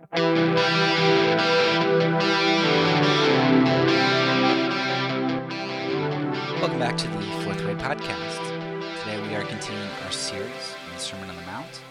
[0.00, 0.24] Welcome
[6.78, 8.40] back to the Fourth Way Podcast.
[9.00, 11.82] Today we are continuing our series on the Sermon on the Mount.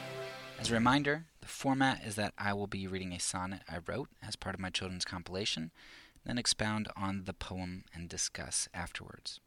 [0.59, 4.09] As a reminder, the format is that I will be reading a sonnet I wrote
[4.27, 5.69] as part of my children's compilation,
[6.25, 9.39] then expound on the poem and discuss afterwards.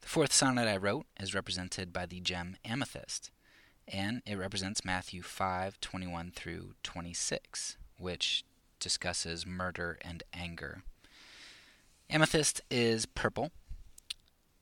[0.00, 3.30] The fourth sonnet I wrote is represented by the gem amethyst,
[3.90, 8.44] and it represents Matthew 5:21 through 26, which
[8.78, 10.82] discusses murder and anger.
[12.08, 13.52] Amethyst is purple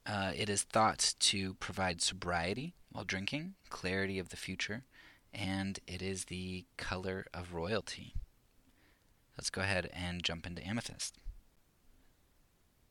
[0.08, 4.84] uh, it is thought to provide sobriety while drinking, clarity of the future,
[5.34, 8.14] and it is the color of royalty.
[9.36, 11.18] Let's go ahead and jump into amethyst.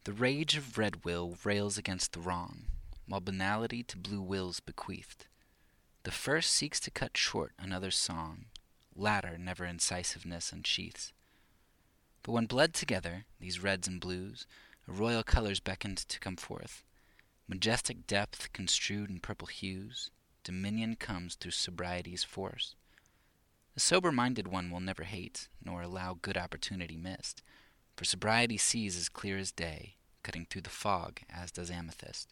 [0.04, 2.66] The rage of red will rails against the wrong,
[3.08, 5.26] while banality to blue wills bequeathed.
[6.07, 8.45] The first seeks to cut short another's song,
[8.95, 11.11] latter never incisiveness unsheaths.
[12.23, 14.47] But when bled together, these reds and blues,
[14.88, 16.86] royal colors beckoned to come forth,
[17.45, 20.09] Majestic depth construed in purple hues,
[20.45, 22.75] dominion comes through sobriety's force.
[23.73, 27.44] The sober minded one will never hate, nor allow good opportunity missed,
[27.97, 32.31] for sobriety sees as clear as day, cutting through the fog as does amethyst.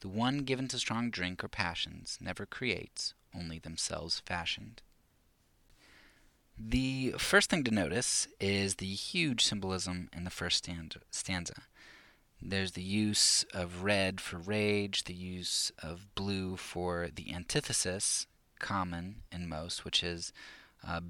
[0.00, 4.82] The one given to strong drink or passions never creates, only themselves fashioned.
[6.58, 10.68] The first thing to notice is the huge symbolism in the first
[11.10, 11.62] stanza.
[12.42, 18.26] There's the use of red for rage, the use of blue for the antithesis,
[18.58, 20.32] common in most, which is
[20.86, 21.00] uh,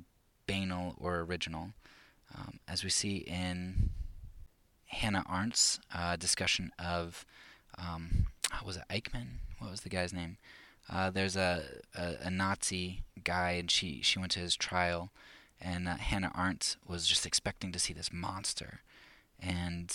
[0.47, 1.71] banal or original.
[2.35, 3.91] Um, as we see in
[4.87, 7.25] Hannah Arendt's uh, discussion of,
[7.79, 8.27] um,
[8.65, 9.39] was it Eichmann?
[9.59, 10.39] What was the guy's name?
[10.89, 11.63] Uh, there's a,
[11.95, 15.11] a, a, Nazi guy, and she, she went to his trial,
[15.61, 18.81] and uh, Hannah Arendt was just expecting to see this monster.
[19.39, 19.95] And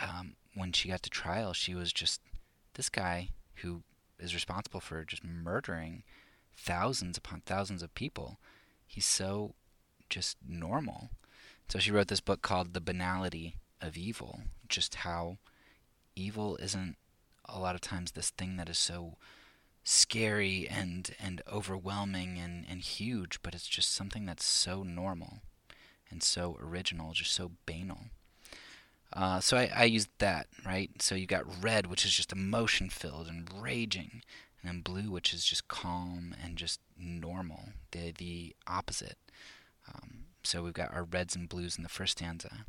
[0.00, 2.20] um, when she got to trial, she was just
[2.74, 3.82] this guy who
[4.18, 6.02] is responsible for just murdering
[6.56, 8.38] thousands upon thousands of people.
[8.86, 9.54] He's so
[10.08, 11.10] just normal.
[11.68, 15.38] So she wrote this book called The Banality of Evil, just how
[16.14, 16.96] evil isn't
[17.46, 19.16] a lot of times this thing that is so
[19.84, 25.40] scary and and overwhelming and, and huge, but it's just something that's so normal
[26.10, 28.06] and so original, just so banal.
[29.12, 30.90] Uh, so I, I used that, right?
[31.00, 34.22] So you got red, which is just emotion filled and raging,
[34.60, 39.18] and then blue, which is just calm and just normal, the the opposite.
[39.88, 42.64] Um, so we've got our reds and blues in the first stanza.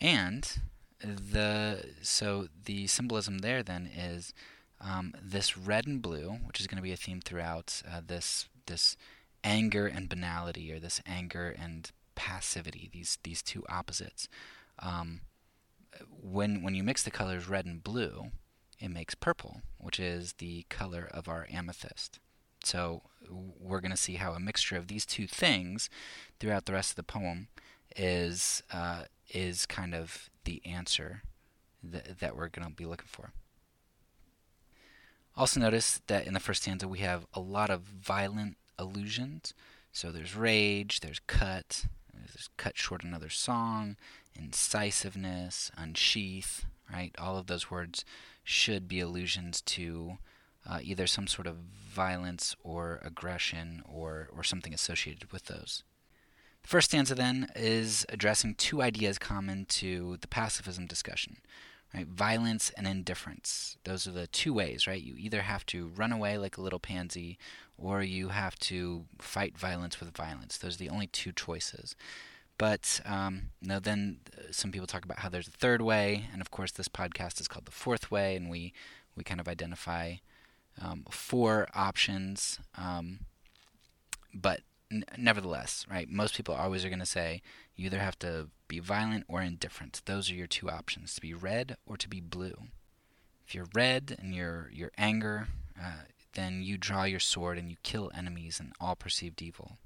[0.00, 0.60] And
[1.02, 4.34] the so the symbolism there then is
[4.80, 8.48] um, this red and blue, which is going to be a theme throughout uh, this
[8.66, 8.96] this
[9.42, 14.28] anger and banality, or this anger and passivity, these these two opposites.
[14.78, 15.22] Um,
[16.22, 18.30] when when you mix the colors red and blue,
[18.78, 22.18] it makes purple, which is the color of our amethyst.
[22.64, 25.88] So we're going to see how a mixture of these two things
[26.38, 27.48] throughout the rest of the poem
[27.96, 31.22] is uh, is kind of the answer
[31.82, 33.32] that, that we're going to be looking for.
[35.36, 39.54] Also notice that in the first stanza we have a lot of violent allusions.
[39.92, 43.96] So there's rage, there's cut, there's cut short another song,
[44.34, 47.14] incisiveness, unsheath, right?
[47.18, 48.04] All of those words
[48.44, 50.18] should be allusions to
[50.68, 55.82] uh, either some sort of violence or aggression or, or something associated with those.
[56.62, 61.38] The first stanza then is addressing two ideas common to the pacifism discussion.
[61.94, 62.06] Right?
[62.06, 63.76] Violence and indifference.
[63.82, 65.02] Those are the two ways, right?
[65.02, 67.36] You either have to run away like a little pansy
[67.76, 70.56] or you have to fight violence with violence.
[70.56, 71.96] Those are the only two choices.
[72.60, 76.42] But um, you then uh, some people talk about how there's a third way, and
[76.42, 78.74] of course, this podcast is called the fourth way, and we
[79.16, 80.16] we kind of identify
[80.78, 82.58] um, four options.
[82.76, 83.20] Um,
[84.34, 84.60] but
[85.16, 86.08] nevertheless, right?
[86.08, 87.42] Most people always are going to say
[87.76, 90.02] you either have to be violent or indifferent.
[90.04, 92.68] Those are your two options: to be red or to be blue.
[93.46, 95.48] If you're red and you're you're anger,
[95.80, 96.04] uh,
[96.34, 99.78] then you draw your sword and you kill enemies and all perceived evil.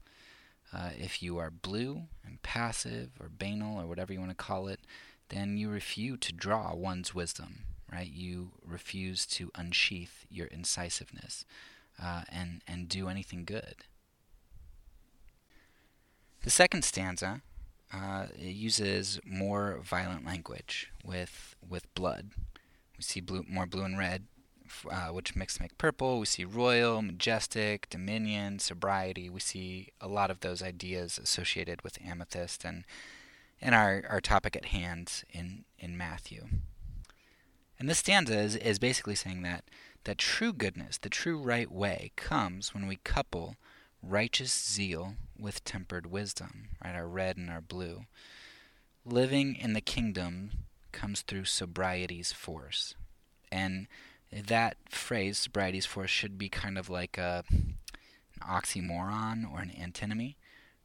[0.72, 4.66] Uh, if you are blue and passive or banal or whatever you want to call
[4.66, 4.80] it,
[5.28, 8.10] then you refuse to draw one's wisdom, right?
[8.10, 11.44] You refuse to unsheath your incisiveness
[12.02, 13.84] uh, and, and do anything good.
[16.44, 17.40] The second stanza
[17.90, 22.32] uh, uses more violent language with with blood.
[22.98, 24.26] We see blue, more blue and red
[24.90, 26.18] uh, which mix make purple.
[26.18, 29.30] We see royal, majestic, dominion, sobriety.
[29.30, 32.84] We see a lot of those ideas associated with amethyst and
[33.58, 36.44] and our, our topic at hand in, in Matthew.
[37.78, 39.64] And this stanza is, is basically saying that
[40.04, 43.56] that true goodness, the true right way, comes when we couple
[44.08, 46.94] righteous zeal with tempered wisdom, right?
[46.94, 48.04] Our red and our blue.
[49.04, 50.50] Living in the kingdom
[50.92, 52.94] comes through sobriety's force.
[53.52, 53.86] And
[54.32, 57.76] that phrase, sobriety's force, should be kind of like a, an
[58.42, 60.36] oxymoron or an antinomy,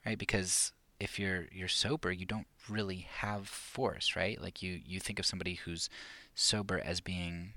[0.06, 0.18] right?
[0.18, 4.42] Because if you're you're sober, you don't really have force, right?
[4.42, 5.90] Like you you think of somebody who's
[6.36, 7.54] sober as being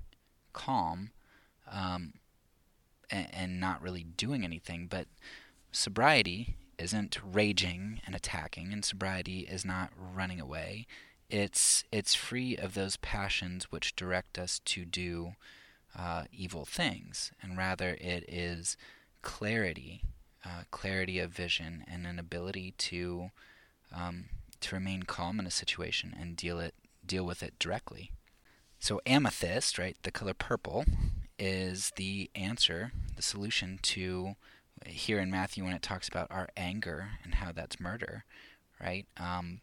[0.53, 1.11] calm,
[1.71, 2.13] um,
[3.09, 4.87] and, and not really doing anything.
[4.87, 5.07] But
[5.73, 10.87] sobriety isn't raging and attacking, and sobriety is not running away.
[11.29, 15.33] It's it's free of those passions which direct us to do
[15.97, 18.77] uh, evil things, and rather it is
[19.21, 20.03] clarity,
[20.45, 23.31] uh, clarity of vision, and an ability to
[23.93, 24.25] um,
[24.61, 26.75] to remain calm in a situation and deal it
[27.05, 28.11] deal with it directly.
[28.79, 30.85] So amethyst, right, the color purple,
[31.39, 34.35] is the answer, the solution to
[34.85, 38.25] here in Matthew when it talks about our anger and how that's murder,
[38.81, 39.05] right?
[39.17, 39.61] Um,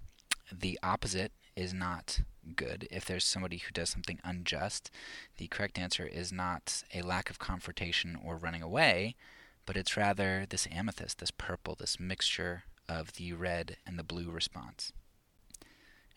[0.53, 2.21] the opposite is not
[2.57, 2.89] good.
[2.91, 4.91] If there's somebody who does something unjust,
[5.37, 9.15] the correct answer is not a lack of confrontation or running away,
[9.67, 14.31] but it's rather this amethyst, this purple, this mixture of the red and the blue
[14.31, 14.93] response.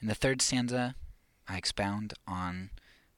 [0.01, 0.95] In the third stanza,
[1.47, 2.71] I expound on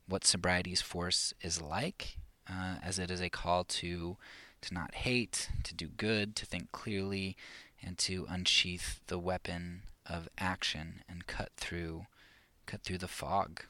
[0.08, 2.18] what sobriety's force is like,
[2.50, 4.18] uh, as it is a call to
[4.66, 7.36] to not hate, to do good, to think clearly,
[7.82, 12.06] and to unsheath the weapon of action and cut through
[12.66, 13.62] cut through the fog.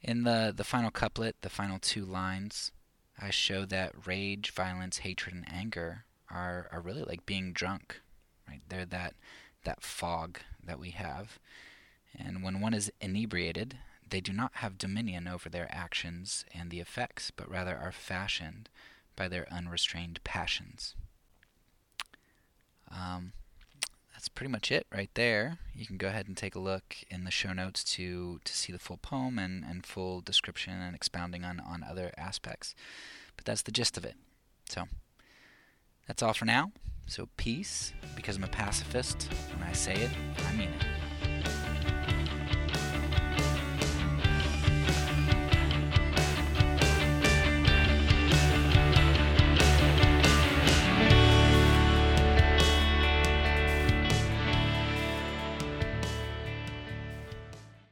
[0.00, 2.72] In the, the final couplet, the final two lines,
[3.20, 8.00] I show that rage, violence, hatred, and anger are, are really like being drunk.
[8.48, 8.62] Right?
[8.66, 9.14] They're that
[9.64, 11.38] that fog that we have.
[12.18, 13.76] And when one is inebriated,
[14.08, 18.70] they do not have dominion over their actions and the effects, but rather are fashioned
[19.20, 20.94] by their unrestrained passions.
[22.90, 23.34] Um,
[24.14, 25.58] that's pretty much it right there.
[25.74, 28.72] You can go ahead and take a look in the show notes to, to see
[28.72, 32.74] the full poem and, and full description and expounding on, on other aspects.
[33.36, 34.14] But that's the gist of it.
[34.70, 34.84] So
[36.06, 36.72] that's all for now.
[37.06, 39.24] So peace, because I'm a pacifist.
[39.54, 40.10] When I say it,
[40.48, 40.99] I mean it.